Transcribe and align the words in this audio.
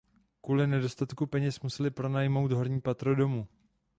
Kvůli 0.41 0.67
nedostatku 0.67 1.25
peněz 1.25 1.59
museli 1.59 1.89
pronajmout 1.91 2.51
horní 2.51 2.81
patro 2.81 3.15
domu. 3.15 3.47